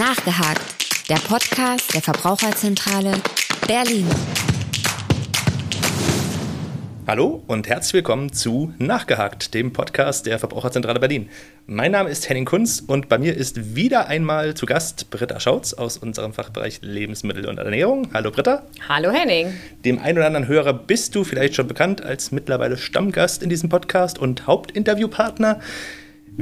[0.00, 3.12] Nachgehakt, der Podcast der Verbraucherzentrale
[3.66, 4.06] Berlin.
[7.06, 11.28] Hallo und herzlich willkommen zu Nachgehakt, dem Podcast der Verbraucherzentrale Berlin.
[11.66, 15.74] Mein Name ist Henning Kunz und bei mir ist wieder einmal zu Gast Britta Schautz
[15.74, 18.08] aus unserem Fachbereich Lebensmittel und Ernährung.
[18.14, 18.62] Hallo Britta.
[18.88, 19.52] Hallo Henning.
[19.84, 23.68] Dem einen oder anderen Hörer bist du vielleicht schon bekannt als mittlerweile Stammgast in diesem
[23.68, 25.60] Podcast und Hauptinterviewpartner.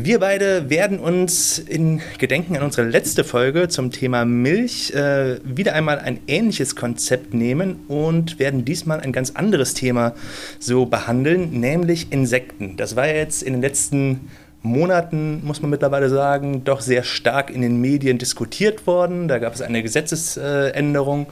[0.01, 5.75] Wir beide werden uns in Gedenken an unsere letzte Folge zum Thema Milch äh, wieder
[5.75, 10.15] einmal ein ähnliches Konzept nehmen und werden diesmal ein ganz anderes Thema
[10.61, 12.77] so behandeln, nämlich Insekten.
[12.77, 14.29] Das war jetzt in den letzten
[14.63, 19.27] Monaten, muss man mittlerweile sagen, doch sehr stark in den Medien diskutiert worden.
[19.27, 21.27] Da gab es eine Gesetzesänderung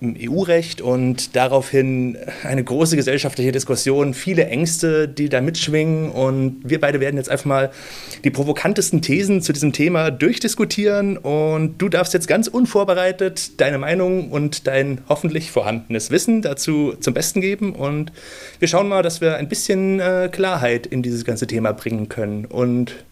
[0.00, 6.10] im EU-Recht und daraufhin eine große gesellschaftliche Diskussion, viele Ängste, die da mitschwingen.
[6.10, 7.70] Und wir beide werden jetzt einfach mal
[8.24, 11.16] die provokantesten Thesen zu diesem Thema durchdiskutieren.
[11.18, 17.14] Und du darfst jetzt ganz unvorbereitet deine Meinung und dein hoffentlich vorhandenes Wissen dazu zum
[17.14, 17.74] Besten geben.
[17.74, 18.12] Und
[18.58, 22.46] wir schauen mal, dass wir ein bisschen äh, Klarheit in dieses ganze Thema bringen können.
[22.46, 23.04] Und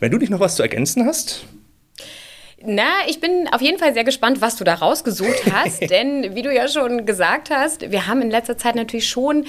[0.00, 1.44] wenn du nicht noch was zu ergänzen hast,
[2.64, 6.42] na, ich bin auf jeden Fall sehr gespannt, was du da rausgesucht hast, denn wie
[6.42, 9.44] du ja schon gesagt hast, wir haben in letzter Zeit natürlich schon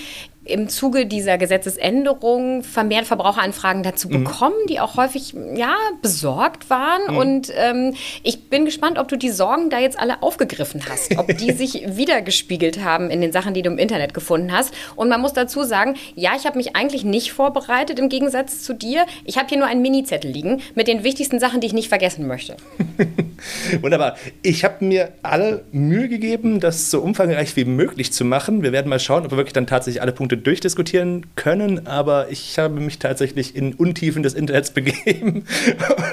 [0.49, 4.23] im Zuge dieser Gesetzesänderung vermehrt Verbraucheranfragen dazu mhm.
[4.23, 7.01] bekommen, die auch häufig ja besorgt waren.
[7.09, 7.17] Mhm.
[7.17, 11.37] Und ähm, ich bin gespannt, ob du die Sorgen da jetzt alle aufgegriffen hast, ob
[11.37, 14.73] die sich wiedergespiegelt haben in den Sachen, die du im Internet gefunden hast.
[14.95, 18.73] Und man muss dazu sagen, ja, ich habe mich eigentlich nicht vorbereitet im Gegensatz zu
[18.73, 19.05] dir.
[19.25, 22.27] Ich habe hier nur einen Mini-Zettel liegen mit den wichtigsten Sachen, die ich nicht vergessen
[22.27, 22.57] möchte.
[23.81, 24.17] Wunderbar.
[24.41, 28.63] Ich habe mir alle Mühe gegeben, das so umfangreich wie möglich zu machen.
[28.63, 32.57] Wir werden mal schauen, ob wir wirklich dann tatsächlich alle Punkte durchdiskutieren können, aber ich
[32.59, 35.45] habe mich tatsächlich in Untiefen des Internets begeben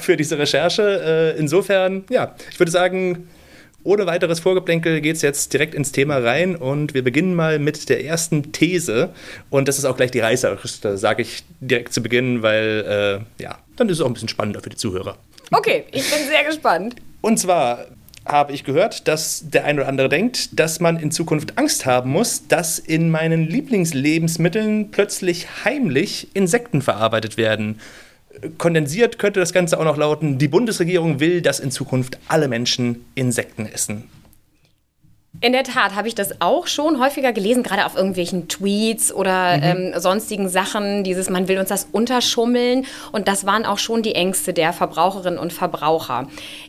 [0.00, 1.34] für diese Recherche.
[1.36, 3.28] Äh, insofern, ja, ich würde sagen,
[3.86, 7.88] ohne weiteres Vorgeplänkel geht es jetzt direkt ins Thema rein und wir beginnen mal mit
[7.88, 9.10] der ersten These.
[9.48, 13.58] Und das ist auch gleich die reißerischste, sage ich direkt zu Beginn, weil äh, ja,
[13.76, 15.16] dann ist es auch ein bisschen spannender für die Zuhörer.
[15.52, 16.96] Okay, ich bin sehr gespannt.
[17.20, 17.86] Und zwar
[18.26, 22.10] habe ich gehört, dass der ein oder andere denkt, dass man in Zukunft Angst haben
[22.10, 27.80] muss, dass in meinen Lieblingslebensmitteln plötzlich heimlich Insekten verarbeitet werden.
[28.58, 33.04] Kondensiert könnte das Ganze auch noch lauten, die Bundesregierung will, dass in Zukunft alle Menschen
[33.14, 34.04] Insekten essen.
[35.40, 39.56] In der Tat habe ich das auch schon häufiger gelesen, gerade auf irgendwelchen Tweets oder
[39.56, 39.62] mhm.
[39.62, 41.04] ähm, sonstigen Sachen.
[41.04, 42.86] Dieses, man will uns das unterschummeln.
[43.12, 46.28] Und das waren auch schon die Ängste der Verbraucherinnen und Verbraucher.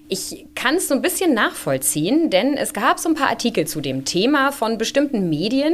[0.10, 3.82] Ich kann es so ein bisschen nachvollziehen, denn es gab so ein paar Artikel zu
[3.82, 5.74] dem Thema von bestimmten Medien.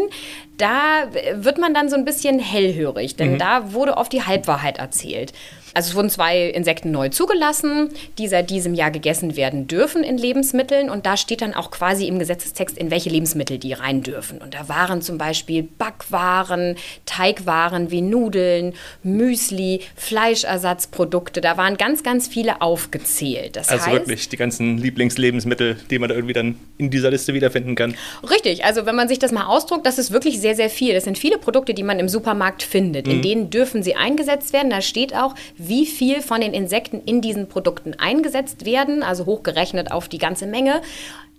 [0.58, 3.38] Da wird man dann so ein bisschen hellhörig, denn mhm.
[3.40, 5.34] da wurde oft die Halbwahrheit erzählt.
[5.74, 10.18] Also es wurden zwei Insekten neu zugelassen, die seit diesem Jahr gegessen werden dürfen in
[10.18, 10.90] Lebensmitteln.
[10.90, 14.40] Und da steht dann auch quasi im Gesetzestext, in welche Lebensmittel die rein dürfen.
[14.40, 16.76] Und da waren zum Beispiel Backwaren,
[17.06, 18.74] Teigwaren wie Nudeln,
[19.04, 21.42] Müsli, Fleischersatzprodukte.
[21.42, 23.56] Da waren ganz, ganz viele aufgezählt.
[23.56, 27.34] Das also heißt, wirklich die ganzen Lieblingslebensmittel, die man da irgendwie dann in dieser Liste
[27.34, 27.96] wiederfinden kann.
[28.30, 30.94] Richtig, also wenn man sich das mal ausdruckt, das ist wirklich sehr, sehr viel.
[30.94, 33.08] Das sind viele Produkte, die man im Supermarkt findet.
[33.08, 33.22] In mhm.
[33.22, 34.70] denen dürfen sie eingesetzt werden.
[34.70, 35.36] Da steht auch,
[35.68, 40.46] wie viel von den Insekten in diesen Produkten eingesetzt werden, also hochgerechnet auf die ganze
[40.46, 40.82] Menge.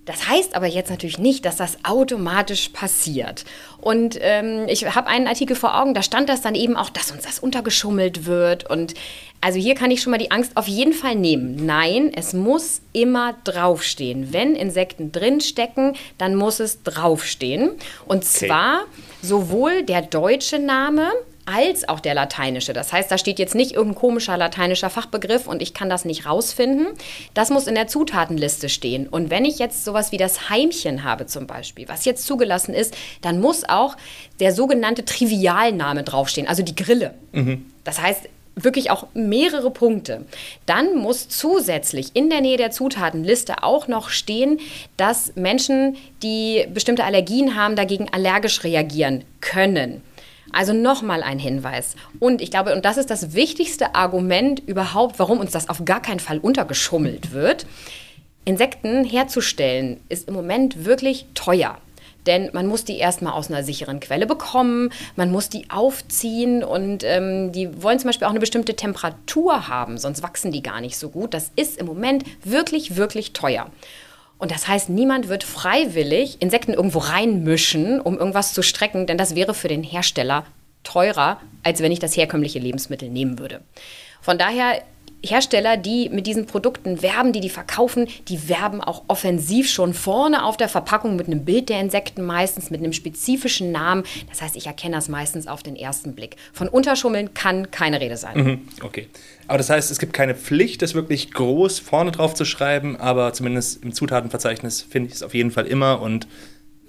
[0.05, 3.43] Das heißt aber jetzt natürlich nicht, dass das automatisch passiert.
[3.79, 7.11] Und ähm, ich habe einen Artikel vor Augen, da stand das dann eben auch, dass
[7.11, 8.69] uns das untergeschummelt wird.
[8.69, 8.93] Und
[9.41, 11.65] also hier kann ich schon mal die Angst auf jeden Fall nehmen.
[11.65, 14.31] Nein, es muss immer draufstehen.
[14.31, 17.71] Wenn Insekten drinstecken, dann muss es draufstehen.
[18.05, 18.47] Und okay.
[18.47, 18.83] zwar
[19.23, 21.11] sowohl der deutsche Name
[21.45, 22.73] als auch der lateinische.
[22.73, 26.25] Das heißt, da steht jetzt nicht irgendein komischer lateinischer Fachbegriff und ich kann das nicht
[26.25, 26.87] rausfinden.
[27.33, 29.07] Das muss in der Zutatenliste stehen.
[29.07, 32.95] Und wenn ich jetzt sowas wie das Heimchen habe zum Beispiel, was jetzt zugelassen ist,
[33.21, 33.95] dann muss auch
[34.39, 37.13] der sogenannte Trivialname draufstehen, also die Grille.
[37.31, 37.65] Mhm.
[37.83, 40.25] Das heißt, wirklich auch mehrere Punkte.
[40.65, 44.59] Dann muss zusätzlich in der Nähe der Zutatenliste auch noch stehen,
[44.97, 50.01] dass Menschen, die bestimmte Allergien haben, dagegen allergisch reagieren können.
[50.55, 51.95] Also nochmal ein Hinweis.
[52.21, 56.01] Und ich glaube, und das ist das wichtigste Argument überhaupt, warum uns das auf gar
[56.01, 57.67] keinen Fall untergeschummelt wird.
[58.45, 61.77] Insekten herzustellen ist im Moment wirklich teuer.
[62.25, 67.03] Denn man muss die erstmal aus einer sicheren Quelle bekommen, man muss die aufziehen und
[67.03, 70.97] ähm, die wollen zum Beispiel auch eine bestimmte Temperatur haben, sonst wachsen die gar nicht
[70.97, 71.33] so gut.
[71.33, 73.69] Das ist im Moment wirklich, wirklich teuer.
[74.37, 79.35] Und das heißt, niemand wird freiwillig Insekten irgendwo reinmischen, um irgendwas zu strecken, denn das
[79.35, 80.45] wäre für den Hersteller
[80.83, 83.61] teurer, als wenn ich das herkömmliche Lebensmittel nehmen würde.
[84.21, 84.81] Von daher
[85.25, 90.43] Hersteller, die mit diesen Produkten werben, die die verkaufen, die werben auch offensiv schon vorne
[90.43, 94.03] auf der Verpackung mit einem Bild der Insekten meistens, mit einem spezifischen Namen.
[94.29, 96.35] Das heißt, ich erkenne das meistens auf den ersten Blick.
[96.53, 98.43] Von Unterschummeln kann keine Rede sein.
[98.43, 99.07] Mhm, okay.
[99.47, 103.33] Aber das heißt, es gibt keine Pflicht, das wirklich groß vorne drauf zu schreiben, aber
[103.33, 106.27] zumindest im Zutatenverzeichnis finde ich es auf jeden Fall immer und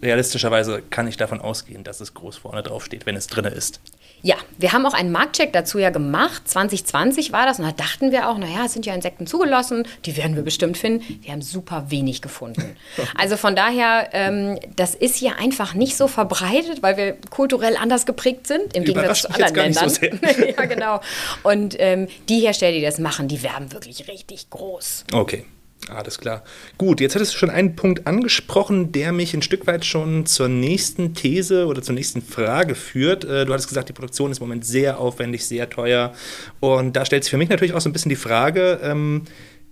[0.02, 3.80] realistischerweise kann ich davon ausgehen, dass es groß vorne drauf steht, wenn es drin ist.
[4.26, 6.48] Ja, wir haben auch einen Marktcheck dazu ja gemacht.
[6.48, 10.16] 2020 war das und da dachten wir auch, naja, es sind ja Insekten zugelassen, die
[10.16, 11.20] werden wir bestimmt finden.
[11.22, 12.76] Wir haben super wenig gefunden.
[13.16, 18.04] Also von daher, ähm, das ist hier einfach nicht so verbreitet, weil wir kulturell anders
[18.04, 19.88] geprägt sind, im Gegensatz zu anderen Ländern.
[19.88, 21.00] So ja, genau.
[21.42, 25.04] Und ähm, die Hersteller, die das machen, die werben wirklich richtig groß.
[25.12, 25.44] Okay.
[25.88, 26.42] Alles klar.
[26.78, 30.48] Gut, jetzt hattest du schon einen Punkt angesprochen, der mich ein Stück weit schon zur
[30.48, 33.24] nächsten These oder zur nächsten Frage führt.
[33.24, 36.12] Äh, du hattest gesagt, die Produktion ist im Moment sehr aufwendig, sehr teuer.
[36.58, 39.22] Und da stellt sich für mich natürlich auch so ein bisschen die Frage, ähm,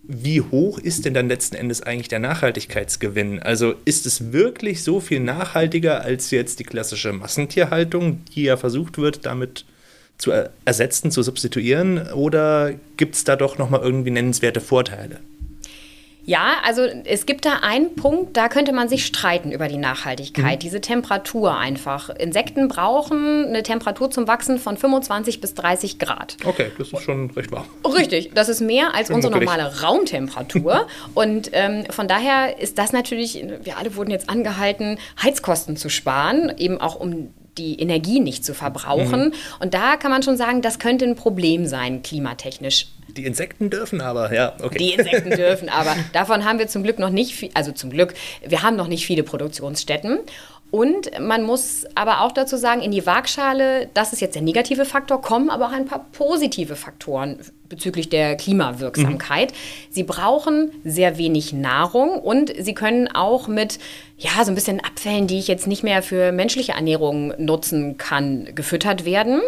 [0.07, 3.43] wie hoch ist denn dann letzten Endes eigentlich der Nachhaltigkeitsgewinn?
[3.43, 8.99] Also ist es wirklich so viel nachhaltiger als jetzt die klassische Massentierhaltung, die ja versucht
[8.99, 9.65] wird, damit
[10.19, 10.31] zu
[10.65, 12.13] ersetzen, zu substituieren?
[12.13, 15.21] Oder gibt es da doch nochmal irgendwie nennenswerte Vorteile?
[16.27, 20.57] Ja, also es gibt da einen Punkt, da könnte man sich streiten über die Nachhaltigkeit,
[20.57, 20.59] mhm.
[20.61, 22.09] diese Temperatur einfach.
[22.11, 26.37] Insekten brauchen eine Temperatur zum Wachsen von 25 bis 30 Grad.
[26.45, 27.67] Okay, das ist schon recht warm.
[27.85, 30.87] Richtig, das ist mehr als unsere normale Raumtemperatur.
[31.15, 36.53] Und ähm, von daher ist das natürlich, wir alle wurden jetzt angehalten, Heizkosten zu sparen,
[36.57, 39.27] eben auch um die Energie nicht zu verbrauchen.
[39.27, 39.33] Mhm.
[39.61, 42.89] Und da kann man schon sagen, das könnte ein Problem sein, klimatechnisch.
[43.17, 44.79] Die Insekten dürfen aber, ja, okay.
[44.79, 45.95] Die Insekten dürfen aber.
[46.13, 48.15] Davon haben wir zum Glück noch nicht viel, also zum Glück,
[48.45, 50.21] wir haben noch nicht viele Produktionsstätten.
[50.71, 54.85] Und man muss aber auch dazu sagen, in die Waagschale, das ist jetzt der negative
[54.85, 57.39] Faktor, kommen aber auch ein paar positive Faktoren
[57.69, 59.53] bezüglich der Klimawirksamkeit.
[59.53, 59.57] Mhm.
[59.91, 63.79] Sie brauchen sehr wenig Nahrung und sie können auch mit
[64.17, 68.49] ja, so ein bisschen Abfällen, die ich jetzt nicht mehr für menschliche Ernährung nutzen kann,
[68.55, 69.41] gefüttert werden.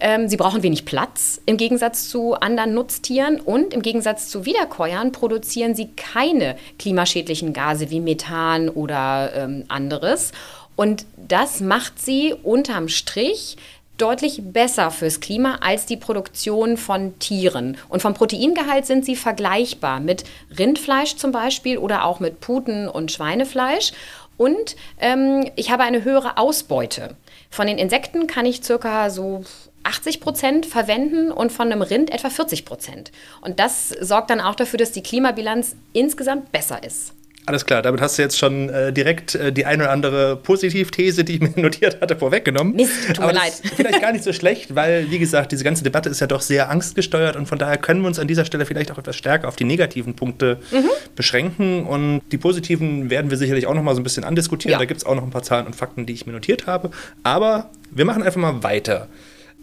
[0.00, 5.12] Ähm, sie brauchen wenig Platz im Gegensatz zu anderen Nutztieren und im Gegensatz zu Wiederkäuern
[5.12, 10.32] produzieren sie keine klimaschädlichen Gase wie Methan oder ähm, anderes.
[10.74, 13.56] Und das macht sie unterm Strich
[13.98, 17.76] deutlich besser fürs Klima als die Produktion von Tieren.
[17.88, 20.24] Und vom Proteingehalt sind sie vergleichbar mit
[20.58, 23.92] Rindfleisch zum Beispiel oder auch mit Puten- und Schweinefleisch.
[24.36, 27.16] Und ähm, ich habe eine höhere Ausbeute.
[27.50, 29.44] Von den Insekten kann ich circa so
[29.82, 33.10] 80 Prozent verwenden und von einem Rind etwa 40 Prozent.
[33.40, 37.14] Und das sorgt dann auch dafür, dass die Klimabilanz insgesamt besser ist.
[37.48, 41.24] Alles klar, damit hast du jetzt schon äh, direkt äh, die eine oder andere Positivthese,
[41.24, 42.76] die ich mir notiert hatte, vorweggenommen.
[42.76, 43.54] Mist, tut Aber mir leid.
[43.74, 46.68] vielleicht gar nicht so schlecht, weil, wie gesagt, diese ganze Debatte ist ja doch sehr
[46.68, 49.56] angstgesteuert und von daher können wir uns an dieser Stelle vielleicht auch etwas stärker auf
[49.56, 50.90] die negativen Punkte mhm.
[51.16, 51.86] beschränken.
[51.86, 54.72] Und die positiven werden wir sicherlich auch noch mal so ein bisschen andiskutieren.
[54.72, 54.78] Ja.
[54.78, 56.90] Da gibt es auch noch ein paar Zahlen und Fakten, die ich mir notiert habe.
[57.22, 59.08] Aber wir machen einfach mal weiter.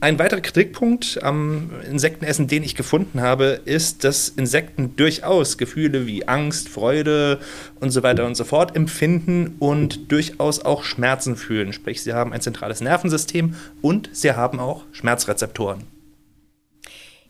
[0.02, 6.28] Ein weiterer Kritikpunkt am Insektenessen, den ich gefunden habe, ist, dass Insekten durchaus Gefühle wie
[6.28, 7.40] Angst, Freude
[7.80, 11.72] und so weiter und so fort empfinden und durchaus auch Schmerzen fühlen.
[11.72, 15.84] Sprich, sie haben ein zentrales Nervensystem und sie haben auch Schmerzrezeptoren.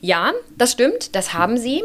[0.01, 1.83] Ja, das stimmt, das haben sie.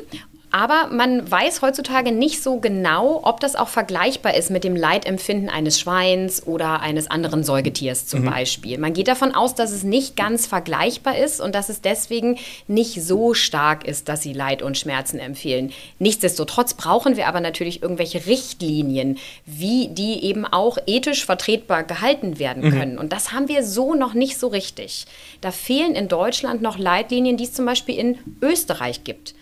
[0.52, 5.48] Aber man weiß heutzutage nicht so genau, ob das auch vergleichbar ist mit dem Leidempfinden
[5.48, 8.30] eines Schweins oder eines anderen Säugetiers zum mhm.
[8.30, 8.78] Beispiel.
[8.78, 12.36] Man geht davon aus, dass es nicht ganz vergleichbar ist und dass es deswegen
[12.66, 15.72] nicht so stark ist, dass sie Leid und Schmerzen empfehlen.
[16.00, 22.64] Nichtsdestotrotz brauchen wir aber natürlich irgendwelche Richtlinien, wie die eben auch ethisch vertretbar gehalten werden
[22.64, 22.70] mhm.
[22.70, 22.98] können.
[22.98, 25.06] Und das haben wir so noch nicht so richtig.
[25.40, 29.34] Da fehlen in Deutschland noch Leitlinien, die es zum Beispiel in Österreich gibt.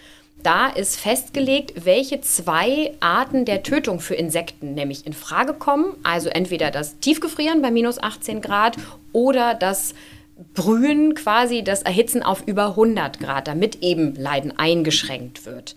[0.43, 5.97] Da ist festgelegt, welche zwei Arten der Tötung für Insekten nämlich in Frage kommen.
[6.05, 8.77] Also entweder das Tiefgefrieren bei minus 18 Grad
[9.13, 9.95] oder das
[10.55, 15.75] Brühen, quasi das Erhitzen auf über 100 Grad, damit eben Leiden eingeschränkt wird.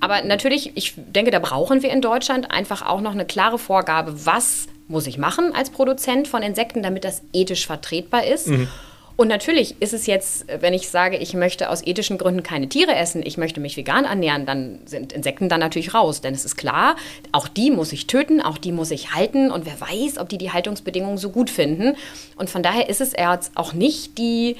[0.00, 4.26] Aber natürlich, ich denke, da brauchen wir in Deutschland einfach auch noch eine klare Vorgabe,
[4.26, 8.48] was muss ich machen als Produzent von Insekten, damit das ethisch vertretbar ist.
[8.48, 8.68] Mhm.
[9.16, 12.94] Und natürlich ist es jetzt, wenn ich sage, ich möchte aus ethischen Gründen keine Tiere
[12.94, 16.20] essen, ich möchte mich vegan ernähren, dann sind Insekten dann natürlich raus.
[16.20, 16.96] Denn es ist klar,
[17.32, 19.50] auch die muss ich töten, auch die muss ich halten.
[19.50, 21.96] Und wer weiß, ob die die Haltungsbedingungen so gut finden.
[22.36, 24.56] Und von daher ist es jetzt auch nicht die,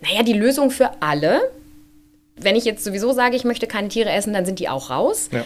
[0.00, 1.40] naja, die Lösung für alle.
[2.36, 5.30] Wenn ich jetzt sowieso sage, ich möchte keine Tiere essen, dann sind die auch raus.
[5.32, 5.44] Ja.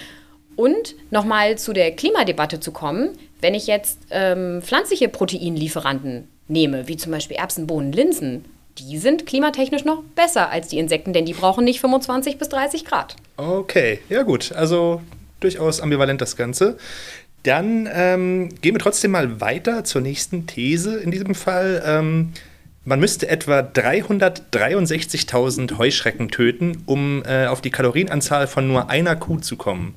[0.57, 6.97] Und nochmal zu der Klimadebatte zu kommen, wenn ich jetzt ähm, pflanzliche Proteinlieferanten nehme, wie
[6.97, 8.45] zum Beispiel Erbsen, Bohnen, Linsen,
[8.79, 12.85] die sind klimatechnisch noch besser als die Insekten, denn die brauchen nicht 25 bis 30
[12.85, 13.17] Grad.
[13.37, 14.53] Okay, ja gut.
[14.53, 15.01] Also
[15.41, 16.77] durchaus ambivalent das Ganze.
[17.43, 21.83] Dann ähm, gehen wir trotzdem mal weiter zur nächsten These in diesem Fall.
[21.85, 22.33] Ähm,
[22.85, 29.39] man müsste etwa 363.000 Heuschrecken töten, um äh, auf die Kalorienanzahl von nur einer Kuh
[29.39, 29.97] zu kommen.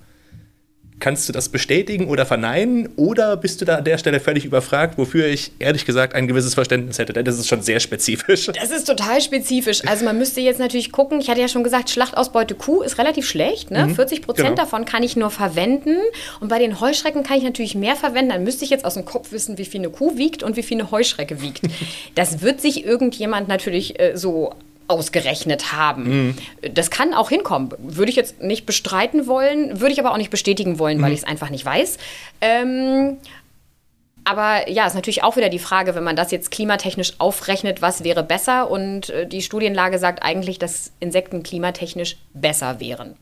[1.04, 2.88] Kannst du das bestätigen oder verneinen?
[2.96, 6.54] Oder bist du da an der Stelle völlig überfragt, wofür ich ehrlich gesagt ein gewisses
[6.54, 7.12] Verständnis hätte?
[7.12, 8.46] Denn das ist schon sehr spezifisch.
[8.46, 9.86] Das ist total spezifisch.
[9.86, 13.28] Also man müsste jetzt natürlich gucken, ich hatte ja schon gesagt, Schlachtausbeute Kuh ist relativ
[13.28, 13.70] schlecht.
[13.70, 13.88] Ne?
[13.88, 14.62] Mhm, 40 Prozent genau.
[14.62, 15.98] davon kann ich nur verwenden.
[16.40, 18.30] Und bei den Heuschrecken kann ich natürlich mehr verwenden.
[18.32, 20.64] Dann müsste ich jetzt aus dem Kopf wissen, wie viel eine Kuh wiegt und wie
[20.64, 21.64] viel eine Heuschrecke wiegt.
[22.16, 24.54] Das wird sich irgendjemand natürlich äh, so
[24.88, 26.28] ausgerechnet haben.
[26.28, 26.36] Mhm.
[26.74, 27.74] Das kann auch hinkommen.
[27.78, 31.04] Würde ich jetzt nicht bestreiten wollen, würde ich aber auch nicht bestätigen wollen, mhm.
[31.04, 31.98] weil ich es einfach nicht weiß.
[32.42, 33.18] Ähm,
[34.26, 38.04] aber ja, ist natürlich auch wieder die Frage, wenn man das jetzt klimatechnisch aufrechnet, was
[38.04, 38.70] wäre besser?
[38.70, 43.18] Und äh, die Studienlage sagt eigentlich, dass Insekten klimatechnisch besser wären.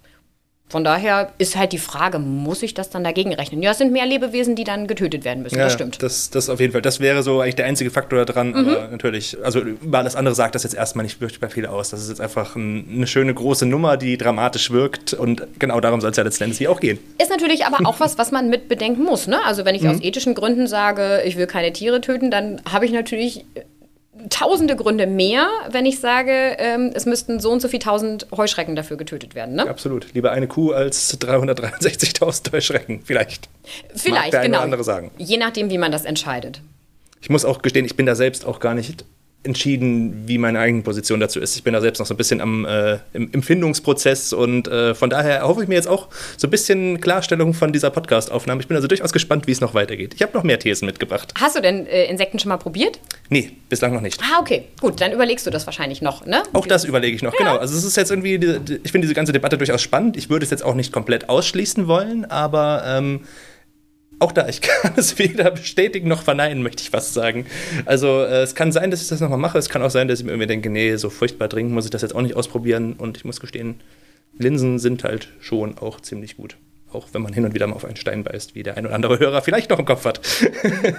[0.71, 3.61] Von daher ist halt die Frage, muss ich das dann dagegen rechnen?
[3.61, 5.57] Ja, es sind mehr Lebewesen, die dann getötet werden müssen.
[5.57, 6.01] Ja, das stimmt.
[6.01, 6.81] Das, das auf jeden Fall.
[6.81, 8.51] Das wäre so eigentlich der einzige Faktor daran.
[8.51, 8.69] Mhm.
[8.69, 11.89] Aber natürlich, also über alles andere sagt das jetzt erstmal nicht wirklich bei viel aus.
[11.89, 15.13] Das ist jetzt einfach ein, eine schöne große Nummer, die dramatisch wirkt.
[15.13, 16.99] Und genau darum soll es ja letztendlich hier auch gehen.
[17.21, 19.27] Ist natürlich aber auch was, was man mit bedenken muss.
[19.27, 19.43] Ne?
[19.43, 19.89] Also wenn ich mhm.
[19.89, 23.43] aus ethischen Gründen sage, ich will keine Tiere töten, dann habe ich natürlich
[24.31, 28.75] tausende Gründe mehr, wenn ich sage, ähm, es müssten so und so viele tausend Heuschrecken
[28.75, 29.55] dafür getötet werden.
[29.55, 29.69] Ne?
[29.69, 30.13] Absolut.
[30.13, 33.49] Lieber eine Kuh als 363.000 Heuschrecken, vielleicht.
[33.93, 34.61] Vielleicht, Mag der genau.
[34.61, 35.11] andere sagen.
[35.17, 36.61] Je nachdem, wie man das entscheidet.
[37.21, 39.05] Ich muss auch gestehen, ich bin da selbst auch gar nicht
[39.43, 41.55] entschieden, wie meine eigene Position dazu ist.
[41.55, 45.09] Ich bin da selbst noch so ein bisschen am äh, im Empfindungsprozess und äh, von
[45.09, 48.61] daher erhoffe ich mir jetzt auch so ein bisschen Klarstellung von dieser Podcast-Aufnahme.
[48.61, 50.13] Ich bin also durchaus gespannt, wie es noch weitergeht.
[50.15, 51.33] Ich habe noch mehr Thesen mitgebracht.
[51.39, 52.99] Hast du denn äh, Insekten schon mal probiert?
[53.29, 54.21] Nee, bislang noch nicht.
[54.21, 54.65] Ah, okay.
[54.79, 56.43] Gut, dann überlegst du das wahrscheinlich noch, ne?
[56.53, 57.39] Auch das überlege ich noch, ja.
[57.39, 57.57] genau.
[57.57, 58.35] Also es ist jetzt irgendwie,
[58.83, 60.17] ich finde diese ganze Debatte durchaus spannend.
[60.17, 63.21] Ich würde es jetzt auch nicht komplett ausschließen wollen, aber ähm,
[64.21, 67.45] auch da, ich kann es weder bestätigen noch verneinen, möchte ich fast sagen.
[67.85, 69.57] Also äh, es kann sein, dass ich das nochmal mache.
[69.57, 71.91] Es kann auch sein, dass ich mir irgendwie denke, nee, so furchtbar dringend muss ich
[71.91, 72.93] das jetzt auch nicht ausprobieren.
[72.93, 73.81] Und ich muss gestehen,
[74.37, 76.57] Linsen sind halt schon auch ziemlich gut.
[76.91, 78.95] Auch wenn man hin und wieder mal auf einen Stein beißt, wie der ein oder
[78.95, 80.21] andere Hörer vielleicht noch im Kopf hat.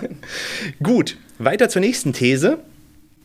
[0.82, 2.58] gut, weiter zur nächsten These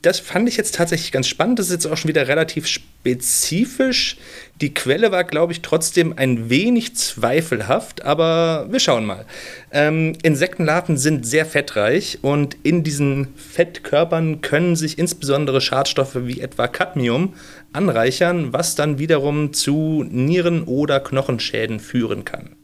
[0.02, 1.60] das fand ich jetzt tatsächlich ganz spannend.
[1.60, 4.18] Das ist jetzt auch schon wieder relativ spezifisch.
[4.62, 9.26] Die Quelle war, glaube ich, trotzdem ein wenig zweifelhaft, aber wir schauen mal.
[9.72, 16.68] Ähm, Insektenlarven sind sehr fettreich und in diesen Fettkörpern können sich insbesondere Schadstoffe wie etwa
[16.68, 17.34] Cadmium
[17.74, 22.57] anreichern, was dann wiederum zu Nieren- oder Knochenschäden führen kann.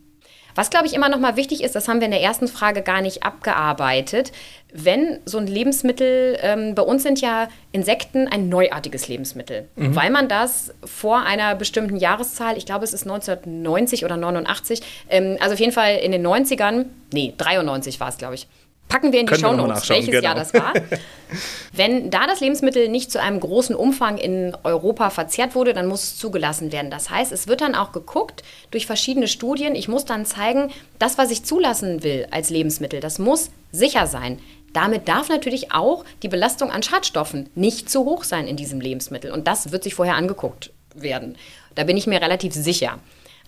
[0.55, 2.81] Was, glaube ich, immer noch mal wichtig ist, das haben wir in der ersten Frage
[2.81, 4.31] gar nicht abgearbeitet.
[4.71, 9.95] Wenn so ein Lebensmittel, ähm, bei uns sind ja Insekten ein neuartiges Lebensmittel, mhm.
[9.95, 15.37] weil man das vor einer bestimmten Jahreszahl, ich glaube, es ist 1990 oder 89, ähm,
[15.39, 18.47] also auf jeden Fall in den 90ern, nee, 93 war es, glaube ich,
[18.87, 20.23] Packen wir in die Show Notes, welches genau.
[20.23, 20.73] Jahr das war.
[21.73, 26.03] Wenn da das Lebensmittel nicht zu einem großen Umfang in Europa verzehrt wurde, dann muss
[26.03, 26.91] es zugelassen werden.
[26.91, 29.73] Das heißt, es wird dann auch geguckt durch verschiedene Studien.
[29.73, 34.39] Ich muss dann zeigen, das, was ich zulassen will als Lebensmittel, das muss sicher sein.
[34.73, 39.31] Damit darf natürlich auch die Belastung an Schadstoffen nicht zu hoch sein in diesem Lebensmittel.
[39.31, 41.37] Und das wird sich vorher angeguckt werden.
[41.75, 42.99] Da bin ich mir relativ sicher.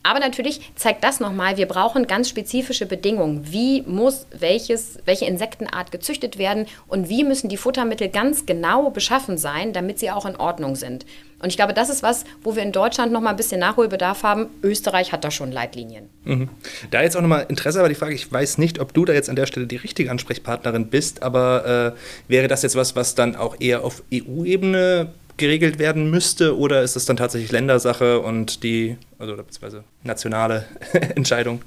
[0.06, 3.52] Aber natürlich zeigt das nochmal, wir brauchen ganz spezifische Bedingungen.
[3.52, 9.40] Wie muss welches, welche Insektenart gezüchtet werden und wie müssen die Futtermittel ganz genau beschaffen
[9.40, 11.08] sein, damit sie auch in Ordnung sind.
[11.40, 14.22] Und ich glaube, das ist was, wo wir in Deutschland noch mal ein bisschen Nachholbedarf
[14.22, 14.48] haben.
[14.62, 16.08] Österreich hat da schon Leitlinien.
[16.24, 16.50] Mhm.
[16.92, 19.14] Da jetzt auch noch mal Interesse, aber die Frage, ich weiß nicht, ob du da
[19.14, 23.16] jetzt an der Stelle die richtige Ansprechpartnerin bist, aber äh, wäre das jetzt was, was
[23.16, 28.64] dann auch eher auf EU-Ebene geregelt werden müsste oder ist es dann tatsächlich Ländersache und
[28.64, 30.66] die, also beziehungsweise nationale
[31.16, 31.62] Entscheidung?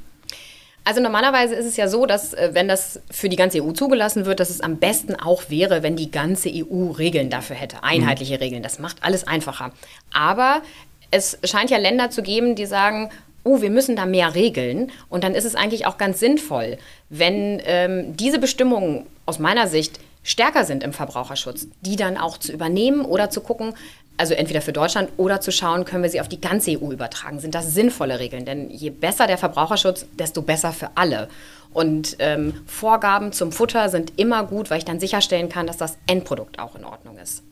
[0.85, 4.25] Also normalerweise ist es ja so, dass äh, wenn das für die ganze EU zugelassen
[4.25, 8.37] wird, dass es am besten auch wäre, wenn die ganze EU Regeln dafür hätte, einheitliche
[8.37, 8.41] mhm.
[8.41, 8.63] Regeln.
[8.63, 9.73] Das macht alles einfacher.
[10.15, 10.63] Aber
[11.11, 13.11] es scheint ja Länder zu geben, die sagen,
[13.45, 14.91] oh, wir müssen da mehr regeln.
[15.11, 16.79] Und dann ist es eigentlich auch ganz sinnvoll,
[17.11, 22.53] wenn ähm, diese Bestimmungen aus meiner Sicht stärker sind im Verbraucherschutz, die dann auch zu
[22.53, 23.75] übernehmen oder zu gucken,
[24.19, 27.39] also entweder für Deutschland oder zu schauen, können wir sie auf die ganze EU übertragen.
[27.39, 28.45] Sind das sinnvolle Regeln?
[28.45, 31.29] Denn je besser der Verbraucherschutz, desto besser für alle.
[31.73, 35.97] Und ähm, Vorgaben zum Futter sind immer gut, weil ich dann sicherstellen kann, dass das
[36.07, 37.43] Endprodukt auch in Ordnung ist.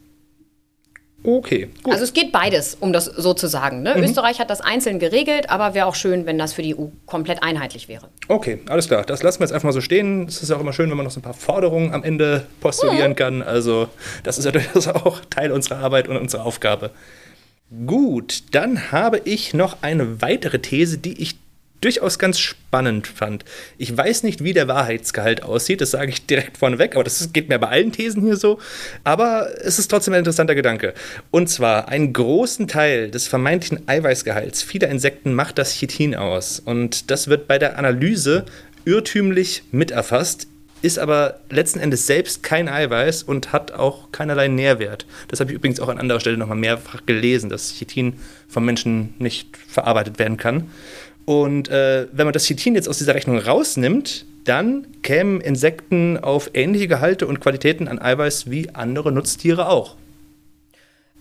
[1.23, 1.93] Okay, gut.
[1.93, 3.83] Also es geht beides, um das so zu sagen.
[3.83, 3.95] Ne?
[3.97, 4.05] Mhm.
[4.05, 7.43] Österreich hat das einzeln geregelt, aber wäre auch schön, wenn das für die EU komplett
[7.43, 8.09] einheitlich wäre.
[8.29, 9.05] Okay, alles klar.
[9.05, 10.27] Das lassen wir jetzt einfach mal so stehen.
[10.27, 13.13] Es ist auch immer schön, wenn man noch so ein paar Forderungen am Ende postulieren
[13.13, 13.17] mhm.
[13.17, 13.43] kann.
[13.43, 13.89] Also
[14.23, 16.91] das ist ja durchaus auch Teil unserer Arbeit und unserer Aufgabe.
[17.87, 21.37] Gut, dann habe ich noch eine weitere These, die ich
[21.81, 23.45] durchaus ganz spannend fand.
[23.79, 27.49] Ich weiß nicht, wie der Wahrheitsgehalt aussieht, das sage ich direkt vorneweg, aber das geht
[27.49, 28.59] mir bei allen Thesen hier so.
[29.05, 30.95] Aber es ist trotzdem ein interessanter Gedanke.
[31.31, 36.61] Und zwar, einen großen Teil des vermeintlichen Eiweißgehalts vieler Insekten macht das Chitin aus.
[36.61, 38.45] Und das wird bei der Analyse
[38.85, 40.47] irrtümlich miterfasst,
[40.83, 45.07] ist aber letzten Endes selbst kein Eiweiß und hat auch keinerlei Nährwert.
[45.29, 48.15] Das habe ich übrigens auch an anderer Stelle nochmal mehrfach gelesen, dass Chitin
[48.49, 50.71] vom Menschen nicht verarbeitet werden kann.
[51.27, 56.51] Und äh, wenn man das Chitin jetzt aus dieser Rechnung rausnimmt, dann kämen Insekten auf
[56.55, 59.97] ähnliche Gehalte und Qualitäten an Eiweiß wie andere Nutztiere auch.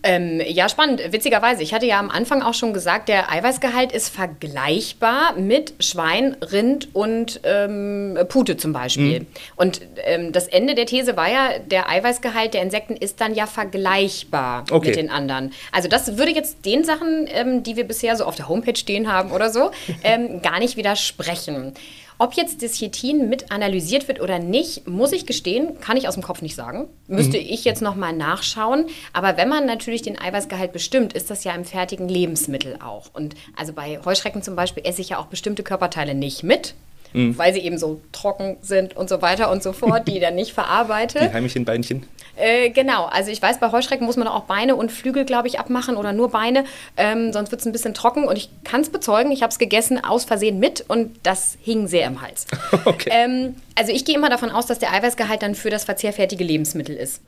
[0.02, 1.02] Ähm, ja, spannend.
[1.10, 6.36] Witzigerweise, ich hatte ja am Anfang auch schon gesagt, der Eiweißgehalt ist vergleichbar mit Schwein,
[6.52, 9.20] Rind und ähm, Pute zum Beispiel.
[9.20, 9.26] Mhm.
[9.56, 13.46] Und ähm, das Ende der These war ja, der Eiweißgehalt der Insekten ist dann ja
[13.46, 14.88] vergleichbar okay.
[14.88, 15.52] mit den anderen.
[15.72, 19.10] Also das würde jetzt den Sachen, ähm, die wir bisher so auf der Homepage stehen
[19.10, 19.72] haben oder so,
[20.04, 21.74] ähm, gar nicht widersprechen.
[22.18, 26.14] Ob jetzt das Chitin mit analysiert wird oder nicht, muss ich gestehen, kann ich aus
[26.14, 26.88] dem Kopf nicht sagen.
[27.08, 27.46] Müsste mhm.
[27.46, 28.86] ich jetzt nochmal nachschauen.
[29.12, 33.10] Aber wenn man natürlich den Eiweißgehalt bestimmt, ist das ja im fertigen Lebensmittel auch.
[33.12, 36.74] Und also bei Heuschrecken zum Beispiel esse ich ja auch bestimmte Körperteile nicht mit
[37.16, 37.38] mhm.
[37.38, 40.52] weil sie eben so trocken sind und so weiter und so fort, die dann nicht
[40.52, 41.22] verarbeitet.
[41.30, 42.06] Die heimischen Beinchen.
[42.36, 45.58] Äh, genau, also ich weiß, bei Heuschrecken muss man auch Beine und Flügel, glaube ich,
[45.58, 46.64] abmachen oder nur Beine,
[46.96, 49.58] ähm, sonst wird es ein bisschen trocken und ich kann es bezeugen, ich habe es
[49.58, 52.46] gegessen aus Versehen mit und das hing sehr im Hals.
[52.84, 53.10] Okay.
[53.10, 56.94] Ähm, also ich gehe immer davon aus, dass der Eiweißgehalt dann für das verzehrfertige Lebensmittel
[56.94, 57.22] ist.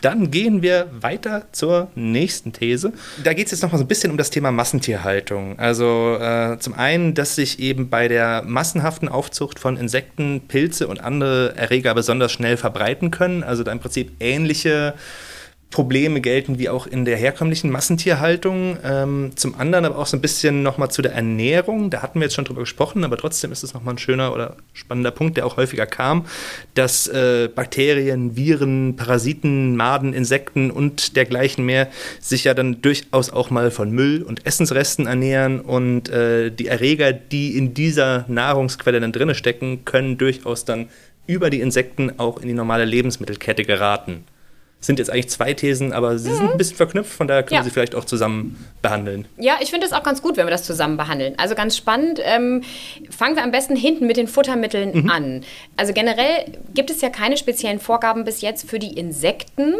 [0.00, 2.92] Dann gehen wir weiter zur nächsten These.
[3.22, 5.58] Da geht es jetzt noch mal so ein bisschen um das Thema Massentierhaltung.
[5.58, 11.00] Also äh, zum einen, dass sich eben bei der massenhaften Aufzucht von Insekten Pilze und
[11.00, 13.42] andere Erreger besonders schnell verbreiten können.
[13.42, 14.94] Also da im Prinzip ähnliche
[15.70, 18.78] Probleme gelten wie auch in der herkömmlichen Massentierhaltung.
[18.82, 21.90] Ähm, zum anderen aber auch so ein bisschen nochmal zu der Ernährung.
[21.90, 24.56] Da hatten wir jetzt schon drüber gesprochen, aber trotzdem ist es nochmal ein schöner oder
[24.72, 26.24] spannender Punkt, der auch häufiger kam,
[26.72, 31.88] dass äh, Bakterien, Viren, Parasiten, Maden, Insekten und dergleichen mehr
[32.18, 37.12] sich ja dann durchaus auch mal von Müll und Essensresten ernähren und äh, die Erreger,
[37.12, 40.88] die in dieser Nahrungsquelle dann drinne stecken, können durchaus dann
[41.26, 44.24] über die Insekten auch in die normale Lebensmittelkette geraten
[44.80, 46.36] sind jetzt eigentlich zwei Thesen, aber sie mhm.
[46.36, 47.60] sind ein bisschen verknüpft, von daher können ja.
[47.60, 49.26] wir sie vielleicht auch zusammen behandeln.
[49.36, 51.34] Ja, ich finde es auch ganz gut, wenn wir das zusammen behandeln.
[51.36, 52.20] Also ganz spannend.
[52.22, 52.62] Ähm,
[53.10, 55.10] fangen wir am besten hinten mit den Futtermitteln mhm.
[55.10, 55.44] an.
[55.76, 59.74] Also generell gibt es ja keine speziellen Vorgaben bis jetzt für die Insekten.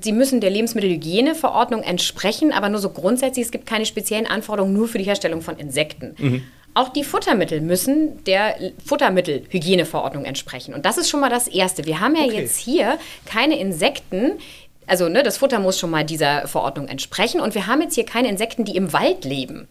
[0.00, 3.44] Sie müssen der Lebensmittelhygieneverordnung entsprechen, aber nur so grundsätzlich.
[3.44, 6.14] Es gibt keine speziellen Anforderungen nur für die Herstellung von Insekten.
[6.16, 6.42] Mhm.
[6.74, 10.72] Auch die Futtermittel müssen der Futtermittelhygieneverordnung entsprechen.
[10.72, 11.84] Und das ist schon mal das Erste.
[11.84, 12.40] Wir haben ja okay.
[12.40, 14.38] jetzt hier keine Insekten,
[14.86, 17.40] also ne, das Futter muss schon mal dieser Verordnung entsprechen.
[17.40, 19.68] Und wir haben jetzt hier keine Insekten, die im Wald leben.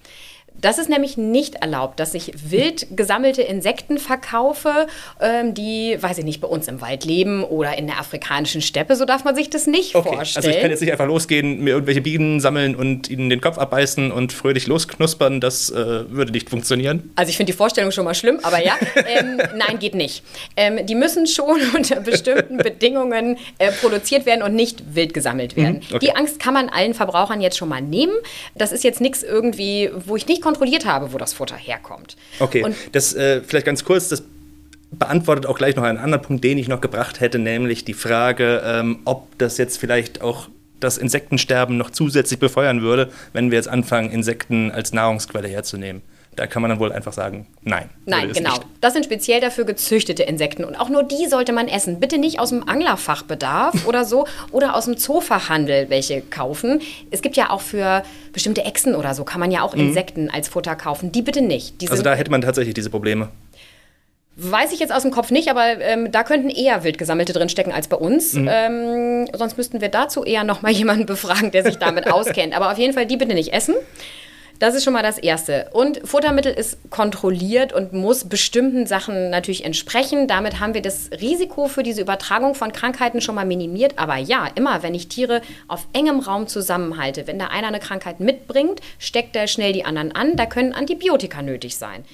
[0.59, 4.87] Das ist nämlich nicht erlaubt, dass ich wild gesammelte Insekten verkaufe,
[5.19, 8.95] ähm, die, weiß ich nicht, bei uns im Wald leben oder in der afrikanischen Steppe.
[8.95, 10.15] So darf man sich das nicht okay.
[10.15, 10.45] vorstellen.
[10.45, 13.57] Also ich kann jetzt nicht einfach losgehen, mir irgendwelche Bienen sammeln und ihnen den Kopf
[13.57, 15.41] abbeißen und fröhlich losknuspern.
[15.41, 15.75] Das äh,
[16.09, 17.11] würde nicht funktionieren.
[17.15, 20.23] Also ich finde die Vorstellung schon mal schlimm, aber ja, ähm, nein, geht nicht.
[20.55, 25.77] Ähm, die müssen schon unter bestimmten Bedingungen äh, produziert werden und nicht wild gesammelt werden.
[25.77, 25.99] Mhm, okay.
[26.05, 28.13] Die Angst kann man allen Verbrauchern jetzt schon mal nehmen.
[28.53, 32.17] Das ist jetzt nichts irgendwie, wo ich nicht kontrolliert habe, wo das Futter herkommt.
[32.39, 34.23] Okay, und das äh, vielleicht ganz kurz, das
[34.91, 38.61] beantwortet auch gleich noch einen anderen Punkt, den ich noch gebracht hätte, nämlich die Frage,
[38.65, 40.49] ähm, ob das jetzt vielleicht auch
[40.79, 46.01] das Insektensterben noch zusätzlich befeuern würde, wenn wir jetzt anfangen, Insekten als Nahrungsquelle herzunehmen.
[46.35, 47.89] Da kann man dann wohl einfach sagen, nein.
[48.05, 48.51] Nein, genau.
[48.51, 48.65] Nicht.
[48.79, 51.99] Das sind speziell dafür gezüchtete Insekten und auch nur die sollte man essen.
[51.99, 56.81] Bitte nicht aus dem Anglerfachbedarf oder so oder aus dem Zoofachhandel welche kaufen.
[57.11, 59.89] Es gibt ja auch für bestimmte Echsen oder so kann man ja auch mhm.
[59.89, 61.11] Insekten als Futter kaufen.
[61.11, 61.81] Die bitte nicht.
[61.81, 63.29] Die also da hätte man tatsächlich diese Probleme.
[64.37, 67.73] Weiß ich jetzt aus dem Kopf nicht, aber ähm, da könnten eher wild gesammelte drinstecken
[67.73, 68.33] als bei uns.
[68.33, 68.49] Mhm.
[68.49, 72.55] Ähm, sonst müssten wir dazu eher noch mal jemanden befragen, der sich damit auskennt.
[72.55, 73.75] Aber auf jeden Fall die bitte nicht essen.
[74.61, 75.71] Das ist schon mal das Erste.
[75.73, 80.27] Und Futtermittel ist kontrolliert und muss bestimmten Sachen natürlich entsprechen.
[80.27, 83.97] Damit haben wir das Risiko für diese Übertragung von Krankheiten schon mal minimiert.
[83.97, 88.19] Aber ja, immer wenn ich Tiere auf engem Raum zusammenhalte, wenn da einer eine Krankheit
[88.19, 90.35] mitbringt, steckt er schnell die anderen an.
[90.35, 92.05] Da können Antibiotika nötig sein.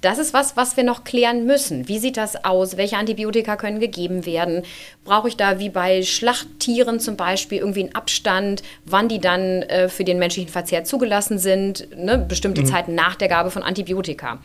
[0.00, 1.86] Das ist was, was wir noch klären müssen.
[1.88, 2.76] Wie sieht das aus?
[2.76, 4.62] Welche Antibiotika können gegeben werden?
[5.04, 9.88] Brauche ich da wie bei Schlachttieren zum Beispiel irgendwie einen Abstand, wann die dann äh,
[9.88, 11.88] für den menschlichen Verzehr zugelassen sind?
[11.96, 12.18] Ne?
[12.18, 12.66] Bestimmte mhm.
[12.66, 14.38] Zeiten nach der Gabe von Antibiotika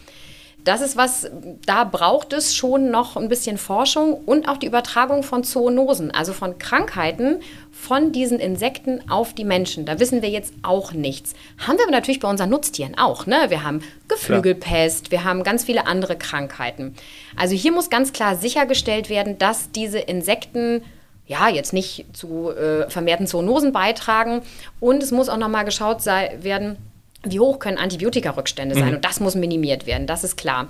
[0.65, 1.29] das ist was,
[1.65, 6.33] da braucht es schon noch ein bisschen Forschung und auch die Übertragung von Zoonosen, also
[6.33, 7.39] von Krankheiten
[7.71, 9.85] von diesen Insekten auf die Menschen.
[9.85, 11.35] Da wissen wir jetzt auch nichts.
[11.59, 13.27] Haben wir aber natürlich bei unseren Nutztieren auch.
[13.27, 13.45] Ne?
[13.49, 16.95] Wir haben Geflügelpest, wir haben ganz viele andere Krankheiten.
[17.35, 20.83] Also hier muss ganz klar sichergestellt werden, dass diese Insekten
[21.27, 24.41] ja, jetzt nicht zu äh, vermehrten Zoonosen beitragen.
[24.79, 26.77] Und es muss auch nochmal geschaut sei, werden,
[27.25, 28.89] wie hoch können Antibiotikarückstände sein?
[28.89, 28.95] Mhm.
[28.95, 30.67] Und das muss minimiert werden, das ist klar.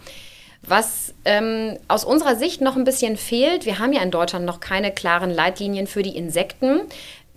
[0.68, 4.60] Was ähm, aus unserer Sicht noch ein bisschen fehlt, wir haben ja in Deutschland noch
[4.60, 6.82] keine klaren Leitlinien für die Insekten.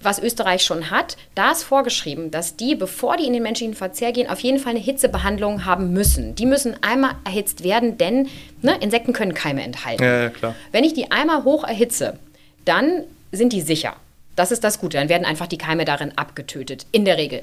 [0.01, 4.13] Was Österreich schon hat, da ist vorgeschrieben, dass die, bevor die in den menschlichen Verzehr
[4.13, 6.37] gehen, auf jeden Fall eine Hitzebehandlung haben müssen.
[6.37, 8.29] Die müssen einmal erhitzt werden, denn
[8.63, 10.05] ne, Insekten können Keime enthalten.
[10.05, 10.55] Ja, ja, klar.
[10.71, 12.17] Wenn ich die einmal hoch erhitze,
[12.65, 13.03] dann
[13.33, 13.97] sind die sicher.
[14.37, 14.99] Das ist das Gute.
[14.99, 16.87] Dann werden einfach die Keime darin abgetötet.
[16.93, 17.43] In der Regel.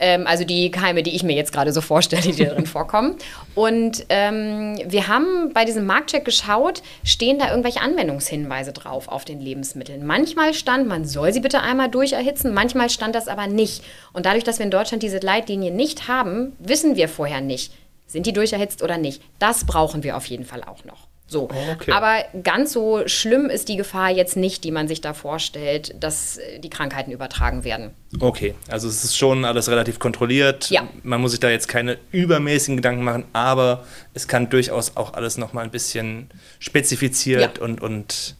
[0.00, 3.16] Ähm, also die Keime, die ich mir jetzt gerade so vorstelle, die darin vorkommen.
[3.54, 9.40] Und ähm, wir haben bei diesem Marktcheck geschaut, stehen da irgendwelche Anwendungshinweise drauf auf den
[9.40, 10.06] Lebensmitteln.
[10.06, 13.82] Manchmal stand, man soll sie bitte einmal durcherhitzen, manchmal stand das aber nicht.
[14.12, 17.72] Und dadurch, dass wir in Deutschland diese Leitlinie nicht haben, wissen wir vorher nicht,
[18.06, 19.22] sind die durcherhitzt oder nicht.
[19.38, 21.07] Das brauchen wir auf jeden Fall auch noch.
[21.28, 21.48] So.
[21.52, 21.92] Oh, okay.
[21.92, 26.38] Aber ganz so schlimm ist die Gefahr jetzt nicht, die man sich da vorstellt, dass
[26.38, 27.90] äh, die Krankheiten übertragen werden.
[28.18, 30.70] Okay, also es ist schon alles relativ kontrolliert.
[30.70, 30.88] Ja.
[31.02, 35.36] Man muss sich da jetzt keine übermäßigen Gedanken machen, aber es kann durchaus auch alles
[35.36, 37.64] nochmal ein bisschen spezifiziert ja.
[37.64, 38.34] und, und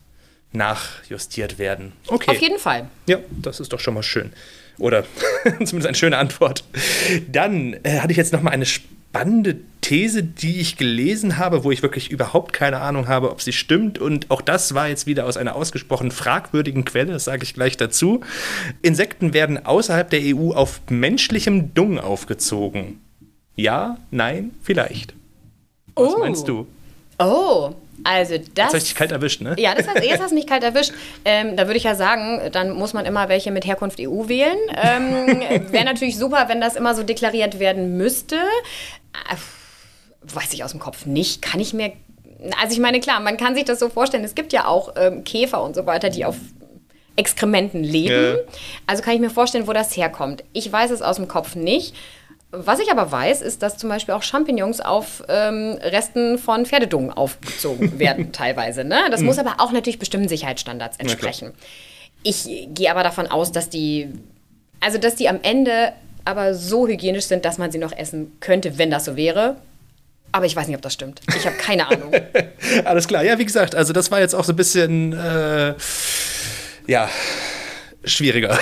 [0.53, 1.92] nachjustiert werden.
[2.07, 2.31] Okay.
[2.31, 2.88] Auf jeden Fall.
[3.07, 4.33] Ja, das ist doch schon mal schön.
[4.79, 5.05] Oder
[5.44, 6.64] zumindest eine schöne Antwort.
[7.31, 8.98] Dann äh, hatte ich jetzt nochmal eine spannende
[9.81, 13.99] These, die ich gelesen habe, wo ich wirklich überhaupt keine Ahnung habe, ob sie stimmt.
[13.99, 17.79] Und auch das war jetzt wieder aus einer ausgesprochen fragwürdigen Quelle, das sage ich gleich
[17.79, 18.21] dazu.
[18.83, 23.01] Insekten werden außerhalb der EU auf menschlichem Dung aufgezogen.
[23.57, 25.14] Ja, nein, vielleicht.
[25.94, 26.18] Was oh.
[26.18, 26.66] meinst du?
[27.18, 28.67] Oh, also das.
[28.67, 29.55] Jetzt hast dich kalt erwischt, ne?
[29.59, 30.93] Ja, das heißt, jetzt hast du mich kalt erwischt.
[31.25, 34.59] Ähm, da würde ich ja sagen, dann muss man immer welche mit Herkunft EU wählen.
[34.83, 35.27] Ähm,
[35.73, 38.37] Wäre natürlich super, wenn das immer so deklariert werden müsste.
[38.37, 39.37] Äh,
[40.23, 41.43] weiß ich aus dem Kopf nicht.
[41.43, 41.93] Kann ich mir.
[42.61, 44.25] Also ich meine, klar, man kann sich das so vorstellen.
[44.25, 46.37] Es gibt ja auch ähm, Käfer und so weiter, die auf
[47.17, 48.37] Exkrementen leben.
[48.37, 48.53] Ja.
[48.87, 50.45] Also kann ich mir vorstellen, wo das herkommt.
[50.53, 51.95] Ich weiß es aus dem Kopf nicht.
[52.51, 57.13] Was ich aber weiß, ist, dass zum Beispiel auch Champignons auf ähm, Resten von Pferdedungen
[57.13, 58.85] aufgezogen werden, teilweise.
[58.85, 59.01] Ne?
[59.11, 59.27] Das mhm.
[59.27, 61.53] muss aber auch natürlich bestimmten Sicherheitsstandards entsprechen.
[62.23, 64.09] Ich gehe aber davon aus, dass die,
[64.81, 65.93] also dass die am Ende
[66.25, 69.57] aber so hygienisch sind, dass man sie noch essen könnte, wenn das so wäre.
[70.33, 71.21] Aber ich weiß nicht, ob das stimmt.
[71.37, 72.13] Ich habe keine Ahnung.
[72.85, 73.25] Alles klar.
[73.25, 75.75] Ja, wie gesagt, also das war jetzt auch so ein bisschen, äh,
[76.87, 77.09] ja,
[78.05, 78.59] schwieriger.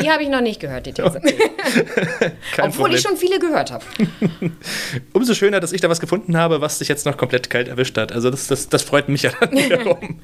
[0.00, 1.20] Die habe ich noch nicht gehört, die These.
[1.68, 2.32] Okay.
[2.58, 2.94] Obwohl Problem.
[2.96, 3.84] ich schon viele gehört habe.
[5.12, 7.96] Umso schöner, dass ich da was gefunden habe, was sich jetzt noch komplett kalt erwischt
[7.98, 8.10] hat.
[8.12, 10.18] Also das, das, das freut mich ja dann wiederum.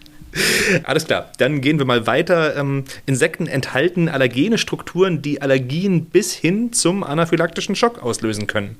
[0.83, 2.57] Alles klar, dann gehen wir mal weiter.
[2.57, 8.77] Ähm, Insekten enthalten allergene Strukturen, die Allergien bis hin zum anaphylaktischen Schock auslösen können.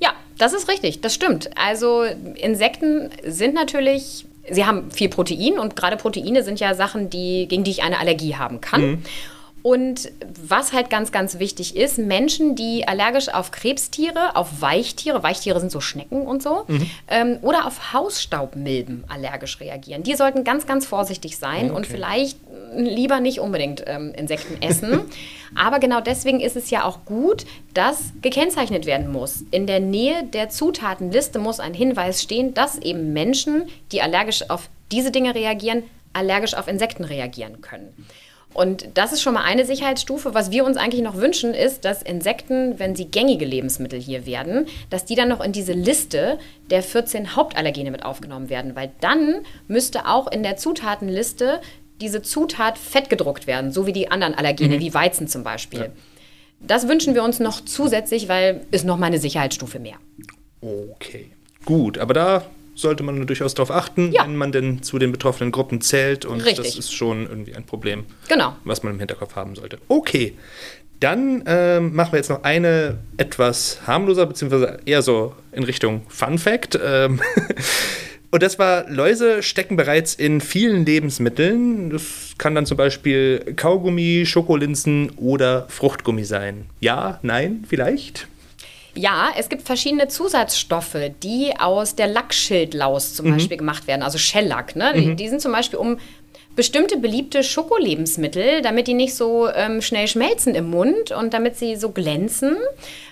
[0.00, 1.50] Ja, das ist richtig, das stimmt.
[1.56, 7.46] Also Insekten sind natürlich sie haben viel Protein und gerade Proteine sind ja Sachen, die,
[7.48, 8.82] gegen die ich eine Allergie haben kann.
[8.82, 9.02] Mhm.
[9.62, 10.10] Und
[10.42, 15.70] was halt ganz, ganz wichtig ist, Menschen, die allergisch auf Krebstiere, auf Weichtiere, Weichtiere sind
[15.70, 16.90] so Schnecken und so, mhm.
[17.08, 21.76] ähm, oder auf Hausstaubmilben allergisch reagieren, die sollten ganz, ganz vorsichtig sein okay.
[21.76, 22.38] und vielleicht
[22.76, 25.02] lieber nicht unbedingt ähm, Insekten essen.
[25.54, 27.44] Aber genau deswegen ist es ja auch gut,
[27.74, 29.44] dass gekennzeichnet werden muss.
[29.50, 34.68] In der Nähe der Zutatenliste muss ein Hinweis stehen, dass eben Menschen, die allergisch auf
[34.90, 35.82] diese Dinge reagieren,
[36.14, 37.92] allergisch auf Insekten reagieren können.
[38.54, 40.34] Und das ist schon mal eine Sicherheitsstufe.
[40.34, 44.66] Was wir uns eigentlich noch wünschen, ist, dass Insekten, wenn sie gängige Lebensmittel hier werden,
[44.90, 46.38] dass die dann noch in diese Liste
[46.70, 48.76] der 14 Hauptallergene mit aufgenommen werden.
[48.76, 51.60] Weil dann müsste auch in der Zutatenliste
[52.00, 54.80] diese Zutat fett gedruckt werden, so wie die anderen Allergene, mhm.
[54.80, 55.80] wie Weizen zum Beispiel.
[55.80, 55.86] Ja.
[56.60, 59.96] Das wünschen wir uns noch zusätzlich, weil ist noch mal eine Sicherheitsstufe mehr.
[60.60, 61.30] Okay,
[61.64, 64.24] gut, aber da sollte man durchaus darauf achten, ja.
[64.24, 66.24] wenn man denn zu den betroffenen Gruppen zählt.
[66.24, 66.66] Und Richtig.
[66.66, 68.56] das ist schon irgendwie ein Problem, genau.
[68.64, 69.78] was man im Hinterkopf haben sollte.
[69.88, 70.34] Okay,
[71.00, 76.38] dann ähm, machen wir jetzt noch eine etwas harmloser, beziehungsweise eher so in Richtung Fun
[76.38, 76.78] Fact.
[76.82, 77.20] Ähm
[78.32, 81.90] Und das war, Läuse stecken bereits in vielen Lebensmitteln.
[81.90, 86.64] Das kann dann zum Beispiel Kaugummi, Schokolinsen oder Fruchtgummi sein.
[86.80, 88.28] Ja, nein, vielleicht?
[88.94, 93.32] Ja, es gibt verschiedene Zusatzstoffe, die aus der Lackschildlaus zum mhm.
[93.32, 94.76] Beispiel gemacht werden, also Shellack.
[94.76, 94.92] Ne?
[94.94, 95.00] Mhm.
[95.00, 95.98] Die, die, sind zum Beispiel um
[96.54, 101.76] bestimmte beliebte Schokolebensmittel, damit die nicht so ähm, schnell schmelzen im Mund und damit sie
[101.76, 102.56] so glänzen.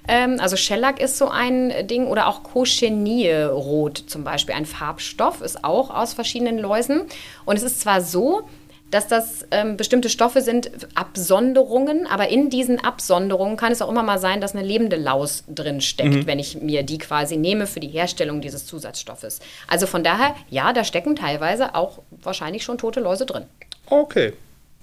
[0.07, 5.65] Ähm, also Shellac ist so ein Ding oder auch Cochenille-Rot zum Beispiel, ein Farbstoff, ist
[5.65, 7.03] auch aus verschiedenen Läusen.
[7.47, 8.43] Und es ist zwar so,
[8.91, 14.03] dass das ähm, bestimmte Stoffe sind, Absonderungen, aber in diesen Absonderungen kann es auch immer
[14.03, 16.27] mal sein, dass eine lebende Laus drin steckt, mhm.
[16.27, 19.41] wenn ich mir die quasi nehme für die Herstellung dieses Zusatzstoffes.
[19.69, 23.45] Also von daher, ja, da stecken teilweise auch wahrscheinlich schon tote Läuse drin.
[23.87, 24.33] Okay.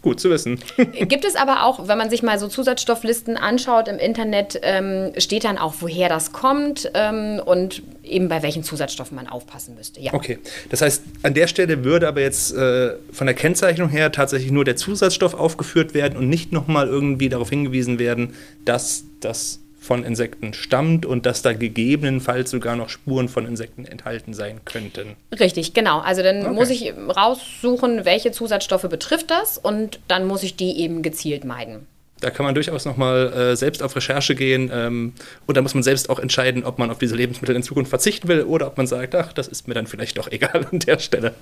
[0.08, 0.58] Gut zu wissen.
[0.78, 5.44] Gibt es aber auch, wenn man sich mal so Zusatzstofflisten anschaut im Internet, ähm, steht
[5.44, 10.00] dann auch, woher das kommt ähm, und eben bei welchen Zusatzstoffen man aufpassen müsste.
[10.00, 10.14] Ja.
[10.14, 10.40] Okay,
[10.70, 14.64] das heißt, an der Stelle würde aber jetzt äh, von der Kennzeichnung her tatsächlich nur
[14.64, 20.54] der Zusatzstoff aufgeführt werden und nicht nochmal irgendwie darauf hingewiesen werden, dass das von Insekten
[20.54, 25.16] stammt und dass da gegebenenfalls sogar noch Spuren von Insekten enthalten sein könnten.
[25.40, 26.00] Richtig, genau.
[26.00, 26.54] Also dann okay.
[26.54, 31.88] muss ich raussuchen, welche Zusatzstoffe betrifft das und dann muss ich die eben gezielt meiden.
[32.20, 35.14] Da kann man durchaus nochmal äh, selbst auf Recherche gehen ähm,
[35.46, 38.28] und da muss man selbst auch entscheiden, ob man auf diese Lebensmittel in Zukunft verzichten
[38.28, 41.00] will oder ob man sagt, ach, das ist mir dann vielleicht doch egal an der
[41.00, 41.36] Stelle.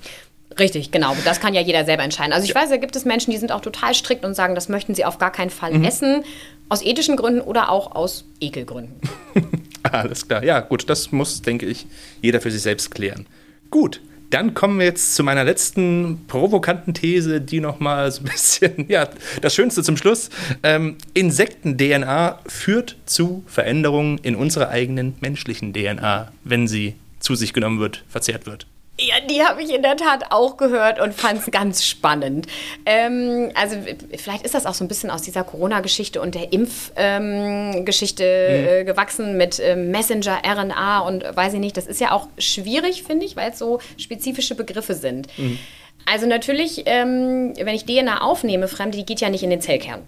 [0.58, 1.14] Richtig, genau.
[1.24, 2.32] Das kann ja jeder selber entscheiden.
[2.32, 2.60] Also ich ja.
[2.60, 5.04] weiß, da gibt es Menschen, die sind auch total strikt und sagen, das möchten sie
[5.04, 5.84] auf gar keinen Fall mhm.
[5.84, 6.24] essen.
[6.68, 8.94] Aus ethischen Gründen oder auch aus Ekelgründen.
[9.82, 10.42] Alles klar.
[10.42, 11.86] Ja, gut, das muss, denke ich,
[12.22, 13.26] jeder für sich selbst klären.
[13.70, 18.86] Gut, dann kommen wir jetzt zu meiner letzten provokanten These, die nochmal so ein bisschen,
[18.88, 19.08] ja,
[19.40, 20.30] das Schönste zum Schluss.
[20.62, 27.80] Ähm, Insekten-DNA führt zu Veränderungen in unserer eigenen menschlichen DNA, wenn sie zu sich genommen
[27.80, 28.66] wird, verzehrt wird.
[28.98, 32.46] Ja, die habe ich in der Tat auch gehört und fand es ganz spannend.
[32.86, 33.76] Ähm, also
[34.16, 38.68] vielleicht ist das auch so ein bisschen aus dieser Corona-Geschichte und der Impfgeschichte ähm, mhm.
[38.68, 41.76] äh, gewachsen mit äh, Messenger, RNA und weiß ich nicht.
[41.76, 45.26] Das ist ja auch schwierig, finde ich, weil es so spezifische Begriffe sind.
[45.36, 45.58] Mhm.
[46.06, 50.06] Also natürlich, ähm, wenn ich DNA aufnehme, Fremde, die geht ja nicht in den Zellkern.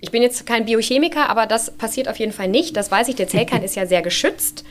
[0.00, 2.76] Ich bin jetzt kein Biochemiker, aber das passiert auf jeden Fall nicht.
[2.76, 4.64] Das weiß ich, der Zellkern ist ja sehr geschützt.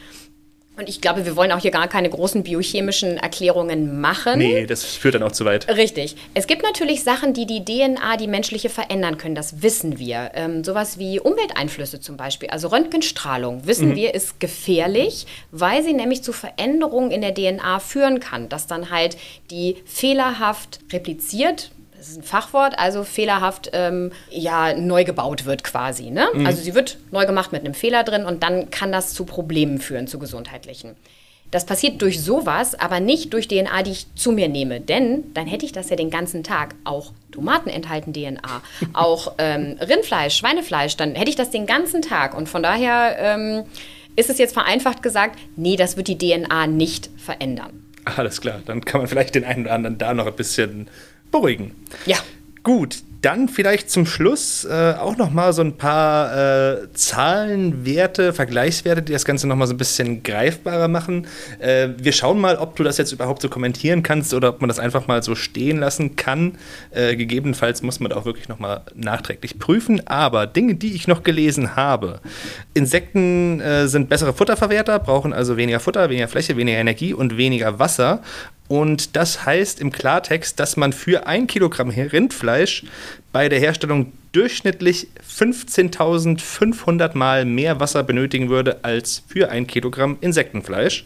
[0.77, 4.39] Und ich glaube, wir wollen auch hier gar keine großen biochemischen Erklärungen machen.
[4.39, 5.67] Nee, das führt dann auch zu weit.
[5.69, 6.15] Richtig.
[6.33, 9.35] Es gibt natürlich Sachen, die die DNA, die menschliche, verändern können.
[9.35, 10.31] Das wissen wir.
[10.33, 12.49] Ähm, sowas wie Umwelteinflüsse zum Beispiel.
[12.49, 13.95] Also Röntgenstrahlung, wissen mhm.
[13.95, 18.49] wir, ist gefährlich, weil sie nämlich zu Veränderungen in der DNA führen kann.
[18.49, 19.17] Dass dann halt
[19.51, 26.09] die fehlerhaft repliziert das ist ein Fachwort, also fehlerhaft ähm, ja, neu gebaut wird quasi.
[26.09, 26.27] Ne?
[26.33, 26.45] Mhm.
[26.45, 29.79] Also sie wird neu gemacht mit einem Fehler drin und dann kann das zu Problemen
[29.79, 30.95] führen, zu gesundheitlichen.
[31.51, 34.81] Das passiert durch sowas, aber nicht durch DNA, die ich zu mir nehme.
[34.81, 36.75] Denn dann hätte ich das ja den ganzen Tag.
[36.83, 38.61] Auch Tomaten enthalten DNA,
[38.93, 42.35] auch ähm, Rindfleisch, Schweinefleisch, dann hätte ich das den ganzen Tag.
[42.35, 43.63] Und von daher ähm,
[44.15, 47.85] ist es jetzt vereinfacht gesagt, nee, das wird die DNA nicht verändern.
[48.05, 50.89] Alles klar, dann kann man vielleicht den einen oder anderen da noch ein bisschen
[51.35, 51.71] beruhigen.
[52.05, 52.17] Ja.
[52.63, 58.33] Gut, dann vielleicht zum Schluss äh, auch noch mal so ein paar äh, Zahlen, Werte,
[58.33, 61.27] Vergleichswerte, die das Ganze noch mal so ein bisschen greifbarer machen.
[61.59, 64.67] Äh, wir schauen mal, ob du das jetzt überhaupt so kommentieren kannst oder ob man
[64.67, 66.57] das einfach mal so stehen lassen kann.
[66.91, 70.05] Äh, gegebenenfalls muss man auch wirklich noch mal nachträglich prüfen.
[70.07, 72.19] Aber Dinge, die ich noch gelesen habe:
[72.73, 77.79] Insekten äh, sind bessere Futterverwerter, brauchen also weniger Futter, weniger Fläche, weniger Energie und weniger
[77.79, 78.21] Wasser.
[78.67, 82.83] Und das heißt im Klartext, dass man für ein Kilogramm Rindfleisch
[83.31, 91.05] bei der Herstellung durchschnittlich 15.500 Mal mehr Wasser benötigen würde als für ein Kilogramm Insektenfleisch.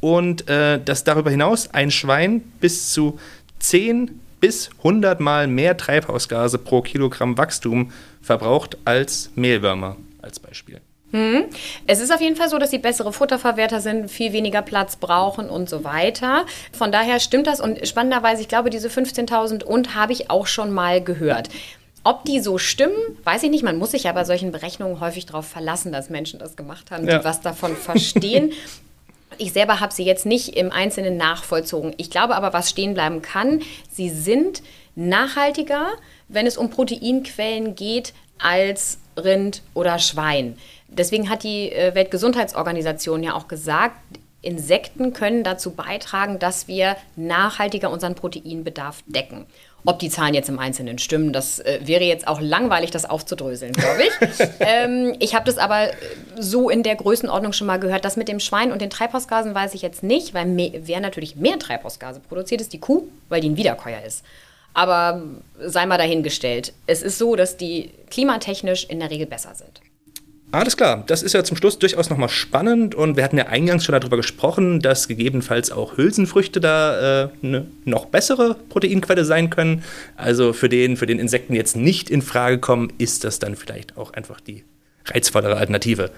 [0.00, 3.18] Und äh, dass darüber hinaus ein Schwein bis zu
[3.60, 10.80] 10 bis 100 Mal mehr Treibhausgase pro Kilogramm Wachstum verbraucht als Mehlwürmer als Beispiel.
[11.16, 11.44] Hm.
[11.86, 15.48] Es ist auf jeden Fall so, dass sie bessere Futterverwerter sind, viel weniger Platz brauchen
[15.48, 16.44] und so weiter.
[16.76, 20.72] Von daher stimmt das und spannenderweise, ich glaube, diese 15.000 und habe ich auch schon
[20.72, 21.48] mal gehört.
[22.04, 23.64] Ob die so stimmen, weiß ich nicht.
[23.64, 27.08] Man muss sich ja bei solchen Berechnungen häufig darauf verlassen, dass Menschen das gemacht haben,
[27.08, 27.18] ja.
[27.18, 28.52] die was davon verstehen.
[29.38, 31.94] Ich selber habe sie jetzt nicht im Einzelnen nachvollzogen.
[31.96, 34.62] Ich glaube aber, was stehen bleiben kann, sie sind
[34.94, 35.88] nachhaltiger,
[36.28, 40.56] wenn es um Proteinquellen geht, als Rind oder Schwein.
[40.88, 43.96] Deswegen hat die äh, Weltgesundheitsorganisation ja auch gesagt,
[44.46, 49.46] Insekten können dazu beitragen, dass wir nachhaltiger unseren Proteinbedarf decken.
[49.84, 53.72] Ob die Zahlen jetzt im Einzelnen stimmen, das äh, wäre jetzt auch langweilig, das aufzudröseln,
[53.72, 54.48] glaube ich.
[54.60, 55.90] ähm, ich habe das aber
[56.38, 58.04] so in der Größenordnung schon mal gehört.
[58.04, 61.58] Das mit dem Schwein und den Treibhausgasen weiß ich jetzt nicht, weil wer natürlich mehr
[61.58, 64.24] Treibhausgase produziert, ist die Kuh, weil die ein Wiederkäuer ist.
[64.74, 65.22] Aber
[65.58, 66.72] sei mal dahingestellt.
[66.86, 69.80] Es ist so, dass die klimatechnisch in der Regel besser sind.
[70.52, 73.84] Alles klar, das ist ja zum Schluss durchaus nochmal spannend und wir hatten ja eingangs
[73.84, 79.82] schon darüber gesprochen, dass gegebenenfalls auch Hülsenfrüchte da äh, eine noch bessere Proteinquelle sein können.
[80.16, 83.96] Also für den, für den Insekten jetzt nicht in Frage kommen, ist das dann vielleicht
[83.96, 84.64] auch einfach die
[85.06, 86.10] reizvollere Alternative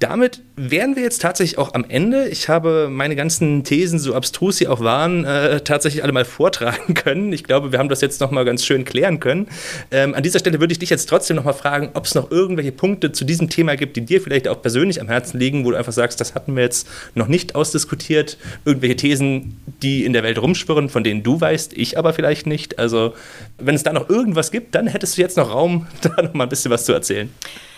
[0.00, 2.26] damit wären wir jetzt tatsächlich auch am Ende.
[2.28, 6.94] Ich habe meine ganzen Thesen, so abstrus sie auch waren, äh, tatsächlich alle mal vortragen
[6.94, 7.32] können.
[7.34, 9.48] Ich glaube, wir haben das jetzt nochmal ganz schön klären können.
[9.90, 12.72] Ähm, an dieser Stelle würde ich dich jetzt trotzdem nochmal fragen, ob es noch irgendwelche
[12.72, 15.76] Punkte zu diesem Thema gibt, die dir vielleicht auch persönlich am Herzen liegen, wo du
[15.76, 18.38] einfach sagst, das hatten wir jetzt noch nicht ausdiskutiert.
[18.64, 22.78] Irgendwelche Thesen, die in der Welt rumschwirren, von denen du weißt, ich aber vielleicht nicht.
[22.78, 23.14] Also,
[23.58, 26.44] wenn es da noch irgendwas gibt, dann hättest du jetzt noch Raum, da noch mal
[26.44, 27.28] ein bisschen was zu erzählen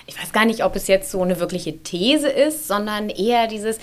[0.06, 3.78] ich weiß gar nicht, ob es jetzt so eine wirkliche These ist, sondern eher dieses,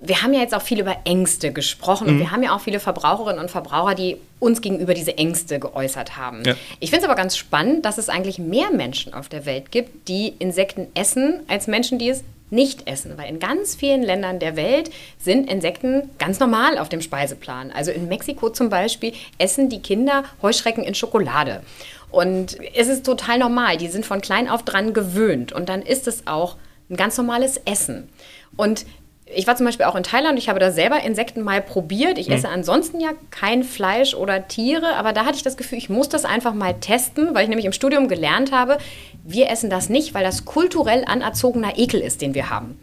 [0.00, 2.12] wir haben ja jetzt auch viel über Ängste gesprochen mhm.
[2.12, 6.16] und wir haben ja auch viele Verbraucherinnen und Verbraucher, die uns gegenüber diese Ängste geäußert
[6.16, 6.44] haben.
[6.44, 6.54] Ja.
[6.80, 10.08] Ich finde es aber ganz spannend, dass es eigentlich mehr Menschen auf der Welt gibt,
[10.08, 14.56] die Insekten essen, als Menschen, die es nicht essen, weil in ganz vielen Ländern der
[14.56, 17.72] Welt sind Insekten ganz normal auf dem Speiseplan.
[17.72, 21.62] Also in Mexiko zum Beispiel essen die Kinder Heuschrecken in Schokolade.
[22.10, 23.76] Und es ist total normal.
[23.76, 25.52] Die sind von klein auf dran gewöhnt.
[25.52, 26.56] Und dann ist es auch
[26.90, 28.08] ein ganz normales Essen.
[28.56, 28.86] Und
[29.34, 32.18] ich war zum Beispiel auch in Thailand, ich habe da selber Insekten mal probiert.
[32.18, 32.34] Ich mhm.
[32.34, 36.08] esse ansonsten ja kein Fleisch oder Tiere, aber da hatte ich das Gefühl, ich muss
[36.08, 38.78] das einfach mal testen, weil ich nämlich im Studium gelernt habe,
[39.24, 42.78] wir essen das nicht, weil das kulturell anerzogener Ekel ist, den wir haben.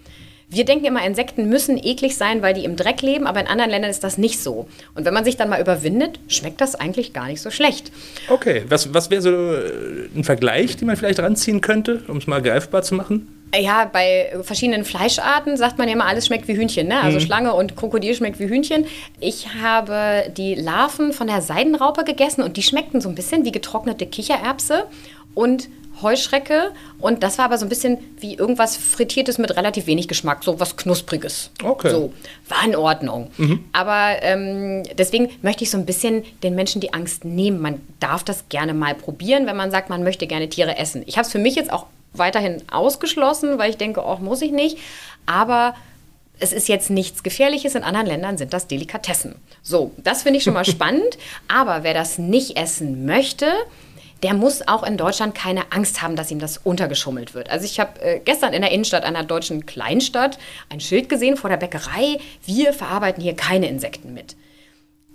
[0.47, 3.71] Wir denken immer, Insekten müssen eklig sein, weil die im Dreck leben, aber in anderen
[3.71, 4.67] Ländern ist das nicht so.
[4.93, 7.91] Und wenn man sich dann mal überwindet, schmeckt das eigentlich gar nicht so schlecht.
[8.29, 12.27] Okay, was, was wäre so äh, ein Vergleich, den man vielleicht ranziehen könnte, um es
[12.27, 13.27] mal greifbar zu machen?
[13.57, 16.87] Ja, bei verschiedenen Fleischarten sagt man ja immer, alles schmeckt wie Hühnchen.
[16.87, 16.99] Ne?
[17.01, 17.23] Also mhm.
[17.23, 18.85] Schlange und Krokodil schmeckt wie Hühnchen.
[19.19, 23.51] Ich habe die Larven von der Seidenraupe gegessen und die schmeckten so ein bisschen wie
[23.51, 24.85] getrocknete Kichererbse.
[25.33, 25.69] Und
[26.01, 30.43] Heuschrecke und das war aber so ein bisschen wie irgendwas Frittiertes mit relativ wenig Geschmack,
[30.43, 31.51] so was Knuspriges.
[31.63, 31.89] Okay.
[31.89, 32.13] So,
[32.47, 33.31] war in Ordnung.
[33.37, 33.63] Mhm.
[33.73, 37.61] Aber ähm, deswegen möchte ich so ein bisschen den Menschen die Angst nehmen.
[37.61, 41.03] Man darf das gerne mal probieren, wenn man sagt, man möchte gerne Tiere essen.
[41.05, 44.51] Ich habe es für mich jetzt auch weiterhin ausgeschlossen, weil ich denke, auch muss ich
[44.51, 44.77] nicht.
[45.25, 45.75] Aber
[46.39, 47.75] es ist jetzt nichts Gefährliches.
[47.75, 49.35] In anderen Ländern sind das Delikatessen.
[49.63, 51.17] So, das finde ich schon mal spannend.
[51.47, 53.47] Aber wer das nicht essen möchte,
[54.23, 57.49] der muss auch in Deutschland keine Angst haben, dass ihm das untergeschummelt wird.
[57.49, 60.37] Also ich habe äh, gestern in der Innenstadt einer deutschen Kleinstadt
[60.69, 64.35] ein Schild gesehen vor der Bäckerei, wir verarbeiten hier keine Insekten mit.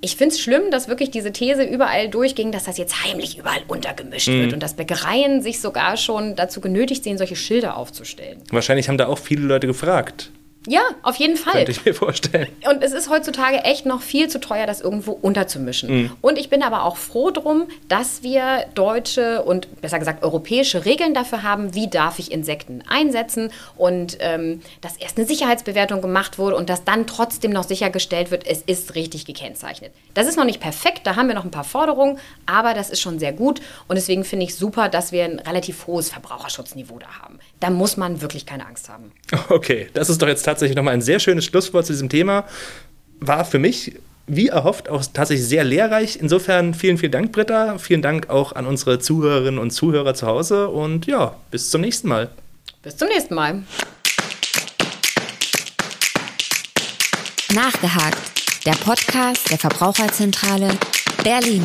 [0.02, 3.62] Ich finde es schlimm, dass wirklich diese These überall durchging, dass das jetzt heimlich überall
[3.68, 4.40] untergemischt mhm.
[4.40, 8.40] wird und dass Bäckereien sich sogar schon dazu genötigt sehen, solche Schilder aufzustellen.
[8.50, 10.30] Wahrscheinlich haben da auch viele Leute gefragt.
[10.66, 11.54] Ja, auf jeden Fall.
[11.54, 12.48] Könnte ich mir vorstellen.
[12.68, 16.02] Und es ist heutzutage echt noch viel zu teuer, das irgendwo unterzumischen.
[16.02, 16.12] Mhm.
[16.20, 21.14] Und ich bin aber auch froh drum, dass wir deutsche und besser gesagt europäische Regeln
[21.14, 26.56] dafür haben, wie darf ich Insekten einsetzen und ähm, dass erst eine Sicherheitsbewertung gemacht wurde
[26.56, 29.92] und dass dann trotzdem noch sichergestellt wird, es ist richtig gekennzeichnet.
[30.12, 33.00] Das ist noch nicht perfekt, da haben wir noch ein paar Forderungen, aber das ist
[33.00, 37.22] schon sehr gut und deswegen finde ich super, dass wir ein relativ hohes Verbraucherschutzniveau da
[37.22, 37.38] haben.
[37.60, 39.12] Da muss man wirklich keine Angst haben.
[39.50, 42.44] Okay, das ist doch jetzt tatsächlich nochmal ein sehr schönes Schlusswort zu diesem Thema.
[43.20, 43.96] War für mich,
[44.26, 46.18] wie erhofft, auch tatsächlich sehr lehrreich.
[46.20, 47.78] Insofern vielen, vielen Dank, Britta.
[47.78, 50.68] Vielen Dank auch an unsere Zuhörerinnen und Zuhörer zu Hause.
[50.68, 52.30] Und ja, bis zum nächsten Mal.
[52.82, 53.62] Bis zum nächsten Mal.
[57.52, 58.18] Nachgehakt.
[58.64, 60.70] Der Podcast der Verbraucherzentrale
[61.24, 61.64] Berlin.